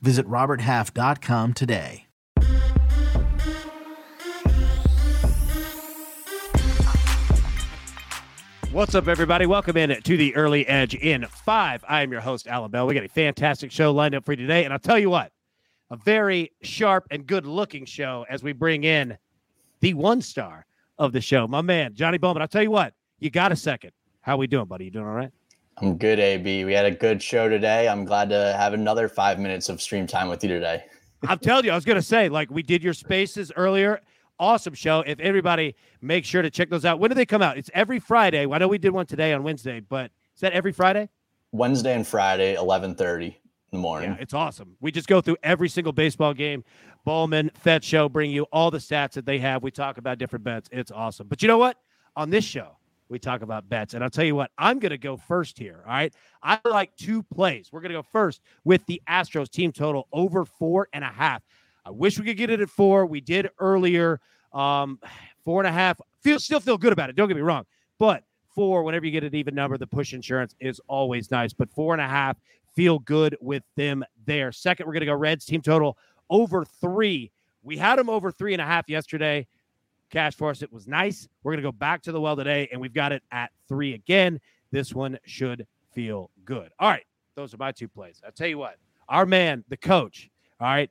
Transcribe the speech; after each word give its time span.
Visit 0.00 0.26
RobertHalf.com 0.26 1.54
today. 1.54 2.06
What's 8.76 8.94
up, 8.94 9.08
everybody? 9.08 9.46
Welcome 9.46 9.78
in 9.78 10.02
to 10.02 10.16
the 10.18 10.36
Early 10.36 10.66
Edge 10.66 10.94
in 10.94 11.24
five. 11.28 11.82
I 11.88 12.02
am 12.02 12.12
your 12.12 12.20
host, 12.20 12.46
Allan 12.46 12.70
Bell. 12.70 12.86
We 12.86 12.92
got 12.92 13.04
a 13.04 13.08
fantastic 13.08 13.72
show 13.72 13.90
lined 13.90 14.14
up 14.14 14.26
for 14.26 14.32
you 14.32 14.36
today. 14.36 14.64
And 14.64 14.72
I'll 14.72 14.78
tell 14.78 14.98
you 14.98 15.08
what, 15.08 15.32
a 15.90 15.96
very 15.96 16.52
sharp 16.60 17.06
and 17.10 17.26
good 17.26 17.46
looking 17.46 17.86
show 17.86 18.26
as 18.28 18.42
we 18.42 18.52
bring 18.52 18.84
in 18.84 19.16
the 19.80 19.94
one 19.94 20.20
star 20.20 20.66
of 20.98 21.12
the 21.12 21.22
show, 21.22 21.46
my 21.46 21.62
man, 21.62 21.94
Johnny 21.94 22.18
Bollman. 22.18 22.42
I'll 22.42 22.48
tell 22.48 22.62
you 22.62 22.70
what, 22.70 22.92
you 23.18 23.30
got 23.30 23.50
a 23.50 23.56
second. 23.56 23.92
How 24.20 24.36
we 24.36 24.46
doing, 24.46 24.66
buddy? 24.66 24.84
You 24.84 24.90
doing 24.90 25.06
all 25.06 25.14
right? 25.14 25.30
I'm 25.78 25.98
good, 25.98 26.18
AB. 26.18 26.64
We 26.64 26.72
had 26.72 26.86
a 26.86 26.90
good 26.90 27.22
show 27.22 27.48
today. 27.48 27.88
I'm 27.88 28.04
glad 28.04 28.30
to 28.30 28.54
have 28.58 28.72
another 28.72 29.08
five 29.08 29.38
minutes 29.38 29.68
of 29.68 29.82
stream 29.82 30.06
time 30.06 30.28
with 30.28 30.42
you 30.42 30.48
today. 30.48 30.84
I'm 31.28 31.38
telling 31.38 31.64
you, 31.64 31.72
I 31.72 31.74
was 31.74 31.84
going 31.84 31.96
to 31.96 32.02
say, 32.02 32.28
like, 32.28 32.50
we 32.50 32.62
did 32.62 32.82
your 32.82 32.94
spaces 32.94 33.52
earlier 33.54 34.00
awesome 34.38 34.74
show. 34.74 35.00
If 35.06 35.20
everybody 35.20 35.74
make 36.00 36.24
sure 36.24 36.42
to 36.42 36.50
check 36.50 36.70
those 36.70 36.84
out. 36.84 36.98
When 36.98 37.10
do 37.10 37.14
they 37.14 37.26
come 37.26 37.42
out? 37.42 37.58
It's 37.58 37.70
every 37.74 37.98
Friday. 37.98 38.46
I 38.46 38.58
know 38.58 38.68
we 38.68 38.78
did 38.78 38.90
one 38.90 39.06
today 39.06 39.32
on 39.32 39.42
Wednesday, 39.42 39.80
but 39.80 40.10
is 40.34 40.40
that 40.40 40.52
every 40.52 40.72
Friday? 40.72 41.08
Wednesday 41.52 41.94
and 41.94 42.06
Friday, 42.06 42.56
11:30 42.56 43.26
in 43.26 43.34
the 43.72 43.78
morning. 43.78 44.10
Yeah, 44.10 44.16
it's 44.20 44.34
awesome. 44.34 44.76
We 44.80 44.90
just 44.92 45.08
go 45.08 45.20
through 45.20 45.36
every 45.42 45.68
single 45.68 45.92
baseball 45.92 46.34
game. 46.34 46.64
Bollman, 47.06 47.56
Fed 47.56 47.84
Show 47.84 48.08
bring 48.08 48.30
you 48.30 48.44
all 48.52 48.70
the 48.70 48.78
stats 48.78 49.12
that 49.12 49.26
they 49.26 49.38
have. 49.38 49.62
We 49.62 49.70
talk 49.70 49.96
about 49.96 50.18
different 50.18 50.44
bets. 50.44 50.68
It's 50.72 50.90
awesome. 50.90 51.28
But 51.28 51.40
you 51.40 51.48
know 51.48 51.58
what? 51.58 51.78
On 52.16 52.30
this 52.30 52.44
show, 52.44 52.76
we 53.08 53.18
talk 53.18 53.42
about 53.42 53.68
bets. 53.68 53.94
And 53.94 54.02
I'll 54.02 54.10
tell 54.10 54.24
you 54.24 54.34
what, 54.34 54.50
I'm 54.58 54.78
going 54.78 54.90
to 54.90 54.98
go 54.98 55.16
first 55.16 55.58
here. 55.58 55.82
All 55.86 55.92
right. 55.92 56.12
I 56.42 56.58
like 56.64 56.94
two 56.96 57.22
plays. 57.22 57.70
We're 57.72 57.80
going 57.80 57.92
to 57.92 57.98
go 57.98 58.06
first 58.12 58.40
with 58.64 58.84
the 58.86 59.00
Astros 59.08 59.50
team 59.50 59.72
total 59.72 60.08
over 60.12 60.44
four 60.44 60.88
and 60.92 61.04
a 61.04 61.08
half. 61.08 61.42
I 61.84 61.90
wish 61.90 62.18
we 62.18 62.24
could 62.24 62.36
get 62.36 62.50
it 62.50 62.60
at 62.60 62.68
four. 62.68 63.06
We 63.06 63.20
did 63.20 63.48
earlier. 63.58 64.20
Um, 64.52 64.98
four 65.44 65.60
and 65.60 65.68
a 65.68 65.72
half. 65.72 66.00
Feel 66.22 66.40
still 66.40 66.60
feel 66.60 66.76
good 66.76 66.92
about 66.92 67.10
it. 67.10 67.16
Don't 67.16 67.28
get 67.28 67.36
me 67.36 67.42
wrong, 67.42 67.64
but 67.98 68.24
four, 68.54 68.82
whenever 68.82 69.06
you 69.06 69.12
get 69.12 69.22
an 69.22 69.34
even 69.34 69.54
number, 69.54 69.78
the 69.78 69.86
push 69.86 70.12
insurance 70.12 70.54
is 70.58 70.80
always 70.88 71.30
nice. 71.30 71.52
But 71.52 71.70
four 71.70 71.94
and 71.94 72.02
a 72.02 72.08
half, 72.08 72.36
feel 72.74 72.98
good 72.98 73.36
with 73.40 73.62
them 73.76 74.04
there. 74.26 74.50
Second, 74.50 74.86
we're 74.86 74.94
gonna 74.94 75.06
go 75.06 75.14
Reds 75.14 75.44
team 75.44 75.62
total 75.62 75.96
over 76.28 76.64
three. 76.64 77.30
We 77.62 77.76
had 77.76 77.98
them 77.98 78.10
over 78.10 78.32
three 78.32 78.52
and 78.52 78.62
a 78.62 78.66
half 78.66 78.88
yesterday. 78.88 79.46
Cash 80.10 80.36
for 80.36 80.50
us, 80.50 80.62
it 80.62 80.72
was 80.72 80.86
nice. 80.86 81.28
We're 81.42 81.52
gonna 81.52 81.62
go 81.62 81.72
back 81.72 82.02
to 82.02 82.12
the 82.12 82.20
well 82.20 82.36
today, 82.36 82.68
and 82.70 82.80
we've 82.80 82.94
got 82.94 83.12
it 83.12 83.22
at 83.30 83.50
three 83.68 83.94
again. 83.94 84.40
This 84.70 84.94
one 84.94 85.18
should 85.24 85.66
feel 85.92 86.30
good. 86.44 86.70
All 86.78 86.88
right, 86.88 87.04
those 87.34 87.54
are 87.54 87.56
my 87.56 87.72
two 87.72 87.88
plays. 87.88 88.20
I'll 88.24 88.32
tell 88.32 88.48
you 88.48 88.58
what, 88.58 88.76
our 89.08 89.26
man, 89.26 89.64
the 89.68 89.76
coach. 89.76 90.30
All 90.60 90.68
right, 90.68 90.90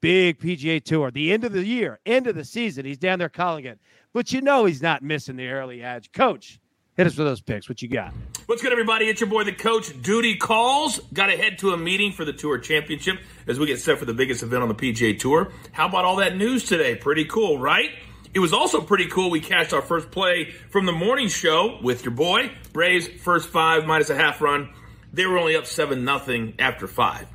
big 0.00 0.38
PGA 0.38 0.82
Tour. 0.82 1.10
The 1.10 1.32
end 1.32 1.44
of 1.44 1.52
the 1.52 1.64
year, 1.64 1.98
end 2.04 2.26
of 2.26 2.34
the 2.34 2.44
season, 2.44 2.84
he's 2.84 2.98
down 2.98 3.18
there 3.18 3.28
calling 3.28 3.64
it. 3.64 3.78
But 4.12 4.32
you 4.32 4.42
know 4.42 4.66
he's 4.66 4.82
not 4.82 5.02
missing 5.02 5.36
the 5.36 5.48
early 5.48 5.82
edge. 5.82 6.12
Coach, 6.12 6.60
hit 6.96 7.06
us 7.06 7.16
with 7.16 7.26
those 7.26 7.40
picks. 7.40 7.68
What 7.68 7.80
you 7.80 7.88
got? 7.88 8.12
What's 8.46 8.60
good, 8.60 8.72
everybody? 8.72 9.06
It's 9.06 9.20
your 9.20 9.30
boy, 9.30 9.44
the 9.44 9.52
coach. 9.52 9.90
Duty 10.02 10.36
calls. 10.36 10.98
Got 11.14 11.28
to 11.28 11.36
head 11.36 11.58
to 11.60 11.70
a 11.70 11.76
meeting 11.78 12.12
for 12.12 12.24
the 12.26 12.32
Tour 12.32 12.58
Championship 12.58 13.18
as 13.46 13.58
we 13.58 13.66
get 13.66 13.80
set 13.80 13.98
for 13.98 14.04
the 14.04 14.12
biggest 14.12 14.42
event 14.42 14.62
on 14.62 14.68
the 14.68 14.74
PGA 14.74 15.18
Tour. 15.18 15.52
How 15.70 15.88
about 15.88 16.04
all 16.04 16.16
that 16.16 16.36
news 16.36 16.64
today? 16.64 16.94
Pretty 16.96 17.24
cool, 17.24 17.58
right? 17.58 17.90
It 18.34 18.38
was 18.38 18.54
also 18.54 18.80
pretty 18.80 19.06
cool. 19.08 19.30
We 19.30 19.40
cashed 19.40 19.74
our 19.74 19.82
first 19.82 20.10
play 20.10 20.52
from 20.70 20.86
the 20.86 20.92
morning 20.92 21.28
show 21.28 21.78
with 21.82 22.04
your 22.04 22.14
boy. 22.14 22.50
Braves 22.72 23.06
first 23.06 23.50
five 23.50 23.84
minus 23.84 24.08
a 24.08 24.14
half 24.14 24.40
run. 24.40 24.70
They 25.12 25.26
were 25.26 25.38
only 25.38 25.54
up 25.54 25.66
seven 25.66 26.04
nothing 26.04 26.54
after 26.58 26.86
five. 26.86 27.26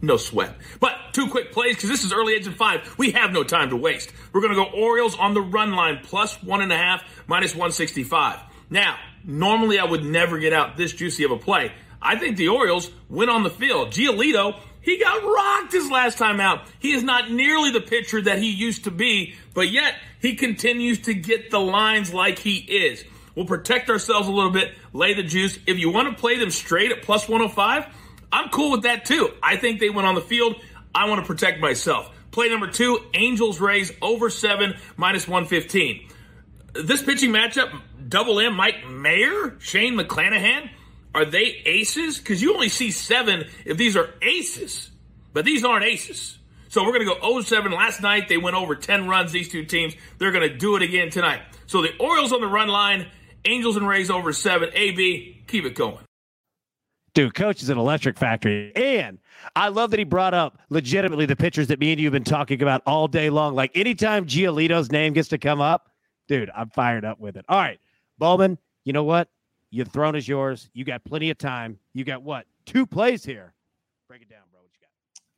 No 0.00 0.16
sweat. 0.16 0.56
But 0.80 0.96
two 1.12 1.28
quick 1.28 1.52
plays 1.52 1.76
because 1.76 1.90
this 1.90 2.02
is 2.02 2.12
early 2.14 2.34
edge 2.34 2.46
and 2.46 2.56
five. 2.56 2.94
We 2.96 3.10
have 3.10 3.32
no 3.32 3.44
time 3.44 3.70
to 3.70 3.76
waste. 3.76 4.10
We're 4.32 4.40
going 4.40 4.54
to 4.54 4.56
go 4.56 4.70
Orioles 4.70 5.16
on 5.18 5.34
the 5.34 5.42
run 5.42 5.72
line 5.72 6.00
plus 6.02 6.42
one 6.42 6.62
and 6.62 6.72
a 6.72 6.78
half, 6.78 7.04
minus 7.26 7.52
165. 7.52 8.40
Now, 8.70 8.98
normally 9.24 9.78
I 9.78 9.84
would 9.84 10.02
never 10.02 10.38
get 10.38 10.54
out 10.54 10.78
this 10.78 10.94
juicy 10.94 11.24
of 11.24 11.30
a 11.30 11.36
play. 11.36 11.72
I 12.02 12.18
think 12.18 12.36
the 12.36 12.48
Orioles 12.48 12.90
went 13.08 13.30
on 13.30 13.44
the 13.44 13.50
field. 13.50 13.90
Giolito, 13.90 14.58
he 14.80 14.98
got 14.98 15.22
rocked 15.22 15.72
his 15.72 15.88
last 15.90 16.18
time 16.18 16.40
out. 16.40 16.66
He 16.80 16.92
is 16.92 17.02
not 17.02 17.30
nearly 17.30 17.70
the 17.70 17.80
pitcher 17.80 18.20
that 18.22 18.38
he 18.38 18.50
used 18.50 18.84
to 18.84 18.90
be, 18.90 19.34
but 19.54 19.70
yet 19.70 19.94
he 20.20 20.34
continues 20.34 20.98
to 21.02 21.14
get 21.14 21.50
the 21.50 21.60
lines 21.60 22.12
like 22.12 22.38
he 22.40 22.56
is. 22.56 23.04
We'll 23.34 23.46
protect 23.46 23.88
ourselves 23.88 24.28
a 24.28 24.32
little 24.32 24.50
bit, 24.50 24.74
lay 24.92 25.14
the 25.14 25.22
juice. 25.22 25.58
If 25.66 25.78
you 25.78 25.90
want 25.90 26.14
to 26.14 26.20
play 26.20 26.38
them 26.38 26.50
straight 26.50 26.90
at 26.90 27.02
plus 27.02 27.28
105, 27.28 27.86
I'm 28.32 28.48
cool 28.50 28.72
with 28.72 28.82
that 28.82 29.04
too. 29.04 29.30
I 29.42 29.56
think 29.56 29.78
they 29.80 29.88
went 29.88 30.06
on 30.06 30.14
the 30.14 30.20
field. 30.20 30.56
I 30.94 31.08
want 31.08 31.20
to 31.20 31.26
protect 31.26 31.60
myself. 31.60 32.10
Play 32.32 32.48
number 32.48 32.66
two, 32.66 32.98
Angels 33.14 33.60
Rays 33.60 33.92
over 34.02 34.30
seven, 34.30 34.74
minus 34.96 35.28
115. 35.28 36.08
This 36.74 37.02
pitching 37.02 37.30
matchup, 37.30 37.78
double 38.08 38.40
M, 38.40 38.54
Mike 38.54 38.88
Mayer, 38.88 39.56
Shane 39.60 39.96
McClanahan, 39.96 40.70
are 41.14 41.24
they 41.24 41.62
aces? 41.66 42.18
Because 42.18 42.40
you 42.40 42.54
only 42.54 42.68
see 42.68 42.90
seven 42.90 43.44
if 43.64 43.76
these 43.76 43.96
are 43.96 44.10
aces, 44.22 44.90
but 45.32 45.44
these 45.44 45.64
aren't 45.64 45.84
aces. 45.84 46.38
So 46.68 46.82
we're 46.84 46.92
going 46.92 47.06
to 47.06 47.14
go 47.14 47.20
0-7. 47.20 47.72
Last 47.72 48.00
night 48.00 48.28
they 48.28 48.38
went 48.38 48.56
over 48.56 48.74
10 48.74 49.06
runs, 49.06 49.30
these 49.30 49.50
two 49.50 49.64
teams. 49.64 49.94
They're 50.18 50.32
going 50.32 50.48
to 50.48 50.56
do 50.56 50.74
it 50.76 50.82
again 50.82 51.10
tonight. 51.10 51.42
So 51.66 51.82
the 51.82 51.94
Orioles 51.98 52.32
on 52.32 52.40
the 52.40 52.46
run 52.46 52.68
line, 52.68 53.08
Angels 53.44 53.76
and 53.76 53.86
Rays 53.86 54.10
over 54.10 54.32
seven. 54.32 54.70
AB, 54.72 55.44
keep 55.46 55.66
it 55.66 55.74
going. 55.74 55.98
Dude, 57.14 57.34
coach 57.34 57.62
is 57.62 57.68
an 57.68 57.76
electric 57.76 58.16
factory. 58.16 58.74
And 58.74 59.18
I 59.54 59.68
love 59.68 59.90
that 59.90 59.98
he 59.98 60.04
brought 60.04 60.32
up 60.32 60.58
legitimately 60.70 61.26
the 61.26 61.36
pitchers 61.36 61.66
that 61.66 61.78
me 61.78 61.92
and 61.92 62.00
you 62.00 62.06
have 62.06 62.12
been 62.12 62.24
talking 62.24 62.62
about 62.62 62.82
all 62.86 63.06
day 63.06 63.28
long. 63.28 63.54
Like 63.54 63.76
anytime 63.76 64.24
Giolito's 64.24 64.90
name 64.90 65.12
gets 65.12 65.28
to 65.28 65.38
come 65.38 65.60
up, 65.60 65.90
dude, 66.26 66.50
I'm 66.56 66.70
fired 66.70 67.04
up 67.04 67.20
with 67.20 67.36
it. 67.36 67.44
All 67.50 67.58
right, 67.58 67.78
Bollman, 68.20 68.56
you 68.84 68.94
know 68.94 69.04
what? 69.04 69.28
Your 69.74 69.86
throne 69.86 70.14
is 70.14 70.28
yours. 70.28 70.68
You 70.74 70.84
got 70.84 71.02
plenty 71.02 71.30
of 71.30 71.38
time. 71.38 71.78
You 71.94 72.04
got 72.04 72.22
what? 72.22 72.44
Two 72.66 72.84
plays 72.84 73.24
here. 73.24 73.54
Break 74.06 74.20
it 74.20 74.28
down. 74.28 74.42
Bro. 74.52 74.60
What 74.60 74.70
you 74.74 74.80
got? 74.82 74.90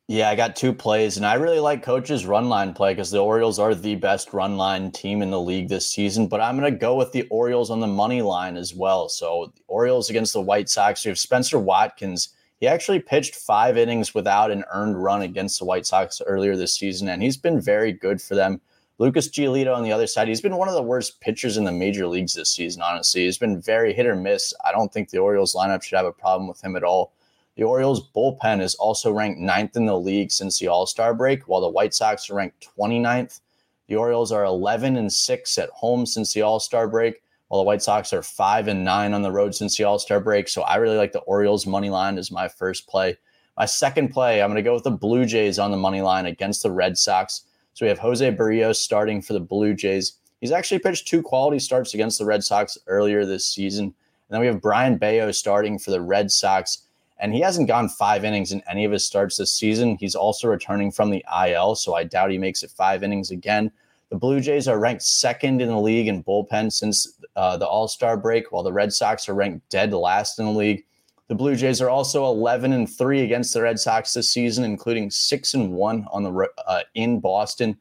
Yeah, 0.08 0.28
I 0.28 0.34
got 0.34 0.56
two 0.56 0.72
plays, 0.72 1.16
and 1.16 1.24
I 1.24 1.34
really 1.34 1.60
like 1.60 1.84
Coach's 1.84 2.26
run 2.26 2.48
line 2.48 2.74
play 2.74 2.94
because 2.94 3.12
the 3.12 3.20
Orioles 3.20 3.60
are 3.60 3.76
the 3.76 3.94
best 3.94 4.32
run 4.32 4.56
line 4.56 4.90
team 4.90 5.22
in 5.22 5.30
the 5.30 5.40
league 5.40 5.68
this 5.68 5.86
season. 5.86 6.26
But 6.26 6.40
I'm 6.40 6.58
going 6.58 6.70
to 6.70 6.76
go 6.76 6.96
with 6.96 7.12
the 7.12 7.28
Orioles 7.30 7.70
on 7.70 7.78
the 7.78 7.86
money 7.86 8.22
line 8.22 8.56
as 8.56 8.74
well. 8.74 9.08
So, 9.08 9.52
the 9.54 9.62
Orioles 9.68 10.10
against 10.10 10.32
the 10.32 10.40
White 10.40 10.68
Sox. 10.68 11.04
You 11.04 11.10
have 11.10 11.18
Spenser 11.18 11.60
Watkins. 11.60 12.30
He 12.58 12.66
actually 12.66 12.98
pitched 12.98 13.36
five 13.36 13.76
innings 13.76 14.14
without 14.14 14.50
an 14.50 14.64
earned 14.72 15.00
run 15.00 15.22
against 15.22 15.60
the 15.60 15.64
White 15.64 15.86
Sox 15.86 16.20
earlier 16.26 16.56
this 16.56 16.74
season, 16.74 17.06
and 17.08 17.22
he's 17.22 17.36
been 17.36 17.60
very 17.60 17.92
good 17.92 18.20
for 18.20 18.34
them. 18.34 18.60
Lucas 18.98 19.28
Giolito 19.28 19.74
on 19.74 19.82
the 19.82 19.90
other 19.90 20.06
side, 20.06 20.28
he's 20.28 20.40
been 20.40 20.56
one 20.56 20.68
of 20.68 20.74
the 20.74 20.82
worst 20.82 21.20
pitchers 21.20 21.56
in 21.56 21.64
the 21.64 21.72
major 21.72 22.06
leagues 22.06 22.34
this 22.34 22.54
season, 22.54 22.80
honestly. 22.80 23.24
He's 23.24 23.38
been 23.38 23.60
very 23.60 23.92
hit 23.92 24.06
or 24.06 24.14
miss. 24.14 24.54
I 24.64 24.70
don't 24.70 24.92
think 24.92 25.10
the 25.10 25.18
Orioles 25.18 25.54
lineup 25.54 25.82
should 25.82 25.96
have 25.96 26.06
a 26.06 26.12
problem 26.12 26.46
with 26.46 26.62
him 26.62 26.76
at 26.76 26.84
all. 26.84 27.12
The 27.56 27.64
Orioles 27.64 28.08
bullpen 28.12 28.60
is 28.60 28.76
also 28.76 29.10
ranked 29.10 29.40
ninth 29.40 29.76
in 29.76 29.86
the 29.86 29.98
league 29.98 30.30
since 30.30 30.60
the 30.60 30.68
All 30.68 30.86
Star 30.86 31.12
break, 31.12 31.48
while 31.48 31.60
the 31.60 31.68
White 31.68 31.92
Sox 31.92 32.30
are 32.30 32.34
ranked 32.34 32.68
29th. 32.78 33.40
The 33.88 33.96
Orioles 33.96 34.30
are 34.30 34.44
11 34.44 34.96
and 34.96 35.12
6 35.12 35.58
at 35.58 35.70
home 35.70 36.06
since 36.06 36.32
the 36.32 36.42
All 36.42 36.60
Star 36.60 36.86
break, 36.86 37.20
while 37.48 37.60
the 37.60 37.66
White 37.66 37.82
Sox 37.82 38.12
are 38.12 38.22
5 38.22 38.68
and 38.68 38.84
9 38.84 39.12
on 39.12 39.22
the 39.22 39.32
road 39.32 39.56
since 39.56 39.76
the 39.76 39.84
All 39.84 39.98
Star 39.98 40.20
break. 40.20 40.48
So 40.48 40.62
I 40.62 40.76
really 40.76 40.96
like 40.96 41.12
the 41.12 41.20
Orioles 41.20 41.66
money 41.66 41.90
line 41.90 42.16
as 42.16 42.30
my 42.30 42.46
first 42.46 42.86
play. 42.86 43.18
My 43.56 43.66
second 43.66 44.08
play, 44.08 44.40
I'm 44.40 44.50
going 44.50 44.56
to 44.56 44.62
go 44.62 44.74
with 44.74 44.84
the 44.84 44.90
Blue 44.90 45.26
Jays 45.26 45.58
on 45.58 45.72
the 45.72 45.76
money 45.76 46.00
line 46.00 46.26
against 46.26 46.62
the 46.62 46.70
Red 46.70 46.96
Sox. 46.96 47.42
So 47.74 47.84
we 47.84 47.88
have 47.88 47.98
Jose 47.98 48.32
Berrios 48.32 48.76
starting 48.76 49.20
for 49.20 49.32
the 49.32 49.40
Blue 49.40 49.74
Jays. 49.74 50.14
He's 50.40 50.52
actually 50.52 50.78
pitched 50.78 51.08
two 51.08 51.22
quality 51.22 51.58
starts 51.58 51.94
against 51.94 52.18
the 52.18 52.24
Red 52.24 52.42
Sox 52.42 52.78
earlier 52.86 53.24
this 53.26 53.46
season. 53.46 53.84
And 53.84 53.94
then 54.30 54.40
we 54.40 54.46
have 54.46 54.60
Brayan 54.60 54.96
Bello 54.98 55.30
starting 55.32 55.78
for 55.78 55.90
the 55.90 56.00
Red 56.00 56.30
Sox 56.30 56.84
and 57.18 57.32
he 57.32 57.40
hasn't 57.40 57.68
gone 57.68 57.88
five 57.88 58.24
innings 58.24 58.52
in 58.52 58.62
any 58.68 58.84
of 58.84 58.92
his 58.92 59.06
starts 59.06 59.36
this 59.36 59.54
season. 59.54 59.96
He's 59.98 60.14
also 60.14 60.48
returning 60.48 60.90
from 60.90 61.10
the 61.10 61.24
IL, 61.46 61.74
so 61.74 61.94
I 61.94 62.04
doubt 62.04 62.30
he 62.30 62.38
makes 62.38 62.62
it 62.62 62.70
five 62.70 63.02
innings 63.02 63.30
again. 63.30 63.70
The 64.10 64.16
Blue 64.16 64.40
Jays 64.40 64.68
are 64.68 64.78
ranked 64.78 65.02
second 65.02 65.62
in 65.62 65.68
the 65.68 65.80
league 65.80 66.08
in 66.08 66.22
bullpen 66.22 66.72
since 66.72 67.18
uh, 67.36 67.56
the 67.56 67.66
All 67.66 67.88
Star 67.88 68.16
break, 68.16 68.52
while 68.52 68.62
the 68.62 68.72
Red 68.72 68.92
Sox 68.92 69.28
are 69.28 69.34
ranked 69.34 69.68
dead 69.70 69.92
last 69.92 70.38
in 70.38 70.46
the 70.46 70.52
league. 70.52 70.84
The 71.28 71.34
Blue 71.34 71.56
Jays 71.56 71.80
are 71.80 71.88
also 71.88 72.26
11 72.26 72.72
and 72.72 72.90
3 72.90 73.22
against 73.22 73.54
the 73.54 73.62
Red 73.62 73.80
Sox 73.80 74.12
this 74.12 74.30
season, 74.30 74.64
including 74.64 75.10
6 75.10 75.54
and 75.54 75.72
1 75.72 76.06
on 76.12 76.22
the 76.22 76.48
uh, 76.66 76.80
in 76.94 77.20
Boston. 77.20 77.78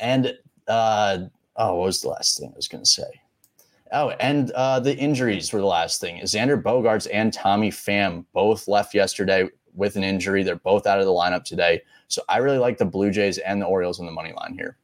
And 0.00 0.34
uh, 0.66 1.18
oh, 1.56 1.74
what 1.76 1.86
was 1.86 2.00
the 2.00 2.08
last 2.08 2.38
thing 2.38 2.50
I 2.52 2.56
was 2.56 2.68
going 2.68 2.82
to 2.82 2.90
say? 2.90 3.20
Oh, 3.92 4.10
and 4.20 4.50
uh, 4.52 4.80
the 4.80 4.96
injuries 4.96 5.52
were 5.52 5.60
the 5.60 5.66
last 5.66 6.00
thing. 6.00 6.20
Xander 6.22 6.60
Bogaerts 6.60 7.06
and 7.12 7.32
Tommy 7.32 7.70
Pham 7.70 8.24
both 8.32 8.66
left 8.66 8.94
yesterday 8.94 9.48
with 9.74 9.96
an 9.96 10.02
injury. 10.02 10.42
They're 10.42 10.56
both 10.56 10.86
out 10.86 10.98
of 10.98 11.04
the 11.04 11.12
lineup 11.12 11.44
today. 11.44 11.82
So 12.08 12.22
I 12.28 12.38
really 12.38 12.58
like 12.58 12.78
the 12.78 12.84
Blue 12.84 13.10
Jays 13.10 13.38
and 13.38 13.60
the 13.60 13.66
Orioles 13.66 14.00
in 14.00 14.06
the 14.06 14.12
money 14.12 14.32
line 14.32 14.54
here 14.54 14.76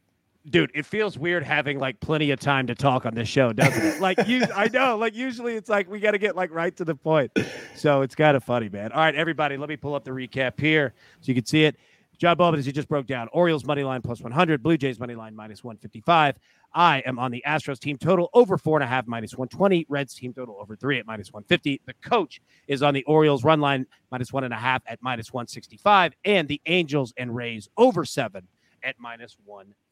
dude, 0.51 0.71
it 0.75 0.87
feels 0.87 1.19
weird 1.19 1.43
having 1.43 1.79
like 1.79 2.01
plenty 2.01 2.31
of 2.31 2.41
time 2.41 2.67
to 2.67 2.75
talk 2.75 3.07
on 3.07 3.15
this 3.15 3.29
show, 3.29 3.53
doesn't 3.53 3.85
it? 3.85 4.01
like 4.01 4.27
you, 4.27 4.45
I 4.55 4.69
know, 4.69 4.97
like 4.97 5.15
usually 5.15 5.55
it's 5.55 5.69
like 5.69 5.91
we 5.91 6.01
got 6.01 6.13
to 6.13 6.19
get 6.19 6.37
like 6.37 6.53
right 6.53 6.75
to 6.77 6.85
the 6.85 6.95
point. 6.95 7.31
So 7.75 8.03
it's 8.03 8.15
kind 8.15 8.37
of 8.37 8.43
funny, 8.43 8.69
man. 8.69 8.93
All 8.93 9.01
right, 9.01 9.15
everybody, 9.15 9.57
let 9.57 9.69
me 9.69 9.77
pull 9.77 9.95
up 9.95 10.05
the 10.05 10.11
recap 10.11 10.59
here 10.59 10.95
so 11.21 11.29
you 11.29 11.35
can 11.35 11.47
see 11.47 11.65
it. 11.65 11.77
John 12.19 12.37
Bollman, 12.37 12.59
as 12.59 12.67
you 12.67 12.73
just 12.73 12.89
broke 12.89 13.07
down, 13.07 13.29
Orioles 13.33 13.65
money 13.65 13.85
line 13.85 14.03
plus 14.03 14.21
100, 14.21 14.61
Blue 14.61 14.77
Jays 14.77 14.99
money 14.99 15.15
line 15.15 15.37
minus 15.37 15.63
155. 15.63 16.37
I 16.75 16.99
am 17.07 17.19
on 17.19 17.31
the 17.31 17.43
Astros 17.47 17.79
team 17.79 17.97
total 17.97 18.29
over 18.35 18.59
four 18.59 18.77
and 18.77 18.85
a 18.85 18.89
half 18.89 19.07
minus 19.07 19.37
120, 19.37 19.87
Reds 19.89 20.15
team 20.15 20.35
total 20.35 20.59
over 20.61 20.75
three 20.75 20.99
at 20.99 21.07
minus 21.07 21.33
150. 21.33 21.81
The 21.87 21.95
coach 22.03 22.41
is 22.67 22.83
on 22.83 22.93
the 22.95 23.05
Orioles 23.05 23.45
run 23.45 23.61
line 23.61 23.87
minus 24.11 24.33
one 24.33 24.43
and 24.43 24.53
a 24.53 24.57
half 24.57 24.83
at 24.87 24.99
minus 25.01 25.33
165, 25.33 26.13
and 26.25 26.49
the 26.49 26.61
Angels 26.67 27.15
and 27.17 27.37
Rays 27.37 27.69
over 27.77 28.05
seven 28.05 28.49
at 28.83 28.97
minus 28.99 29.37
150 29.45 29.88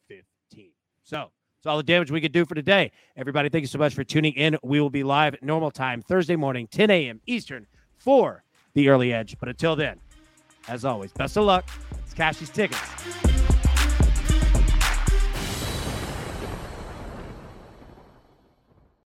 team. 0.49 0.71
So 1.03 1.31
it's 1.57 1.65
all 1.65 1.77
the 1.77 1.83
damage 1.83 2.11
we 2.11 2.21
could 2.21 2.31
do 2.31 2.45
for 2.45 2.55
today. 2.55 2.91
Everybody, 3.15 3.49
thank 3.49 3.61
you 3.63 3.67
so 3.67 3.79
much 3.79 3.93
for 3.93 4.03
tuning 4.03 4.33
in. 4.33 4.57
We 4.63 4.79
will 4.79 4.89
be 4.89 5.03
live 5.03 5.33
at 5.33 5.43
normal 5.43 5.71
time 5.71 6.01
Thursday 6.01 6.35
morning, 6.35 6.67
10 6.67 6.89
a.m. 6.89 7.21
Eastern 7.25 7.67
for 7.97 8.43
the 8.73 8.89
early 8.89 9.13
edge. 9.13 9.37
But 9.39 9.49
until 9.49 9.75
then, 9.75 9.99
as 10.67 10.85
always, 10.85 11.11
best 11.11 11.37
of 11.37 11.45
luck. 11.45 11.67
It's 12.03 12.13
Cashie's 12.13 12.49
tickets. 12.49 12.79